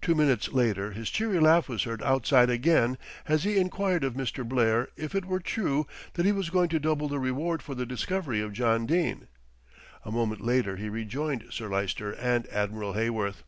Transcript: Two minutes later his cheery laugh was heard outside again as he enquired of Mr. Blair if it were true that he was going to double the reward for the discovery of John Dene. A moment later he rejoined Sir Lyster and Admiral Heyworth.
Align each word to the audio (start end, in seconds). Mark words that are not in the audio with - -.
Two 0.00 0.16
minutes 0.16 0.48
later 0.52 0.90
his 0.90 1.08
cheery 1.08 1.38
laugh 1.38 1.68
was 1.68 1.84
heard 1.84 2.02
outside 2.02 2.50
again 2.50 2.98
as 3.28 3.44
he 3.44 3.58
enquired 3.58 4.02
of 4.02 4.14
Mr. 4.14 4.44
Blair 4.44 4.88
if 4.96 5.14
it 5.14 5.24
were 5.24 5.38
true 5.38 5.86
that 6.14 6.26
he 6.26 6.32
was 6.32 6.50
going 6.50 6.68
to 6.70 6.80
double 6.80 7.06
the 7.06 7.20
reward 7.20 7.62
for 7.62 7.76
the 7.76 7.86
discovery 7.86 8.40
of 8.40 8.52
John 8.52 8.86
Dene. 8.86 9.28
A 10.04 10.10
moment 10.10 10.40
later 10.40 10.78
he 10.78 10.88
rejoined 10.88 11.44
Sir 11.50 11.68
Lyster 11.68 12.10
and 12.14 12.48
Admiral 12.48 12.94
Heyworth. 12.94 13.44